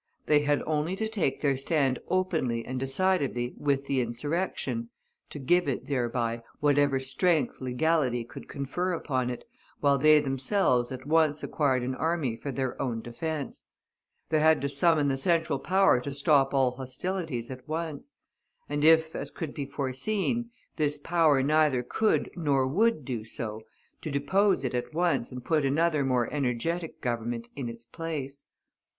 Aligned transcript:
They 0.25 0.39
had 0.39 0.63
only 0.65 0.95
to 0.95 1.07
take 1.07 1.41
their 1.41 1.55
stand 1.55 1.99
openly 2.07 2.65
and 2.65 2.79
decidedly 2.79 3.53
with 3.55 3.85
the 3.85 4.01
insurrection, 4.01 4.89
to 5.29 5.37
give 5.37 5.67
it, 5.69 5.85
thereby, 5.85 6.41
whatever 6.59 6.99
strength 6.99 7.61
legality 7.61 8.23
could 8.23 8.47
confer 8.47 8.93
upon 8.93 9.29
it, 9.29 9.43
while 9.79 9.99
they 9.99 10.19
themselves 10.19 10.91
at 10.91 11.05
once 11.05 11.43
acquired 11.43 11.83
an 11.83 11.93
army 11.93 12.35
for 12.35 12.51
their 12.51 12.81
own 12.81 13.03
defence. 13.03 13.63
They 14.29 14.39
had 14.39 14.59
to 14.61 14.69
summon 14.69 15.07
the 15.07 15.17
Central 15.17 15.59
Power 15.59 15.99
to 16.01 16.09
stop 16.09 16.51
all 16.51 16.71
hostilities 16.77 17.51
at 17.51 17.67
once; 17.67 18.11
and 18.67 18.83
if, 18.83 19.15
as 19.15 19.29
could 19.29 19.53
be 19.53 19.67
foreseen, 19.67 20.49
this 20.77 20.97
power 20.97 21.43
neither 21.43 21.83
could 21.83 22.31
nor 22.35 22.65
would 22.65 23.05
do 23.05 23.23
so, 23.23 23.61
to 24.01 24.09
depose 24.09 24.65
it 24.65 24.73
at 24.73 24.95
once 24.95 25.31
and 25.31 25.45
put 25.45 25.63
another 25.63 26.03
more 26.03 26.27
energetic 26.33 27.01
Government 27.01 27.49
in 27.55 27.69
its 27.69 27.85
place. 27.85 28.45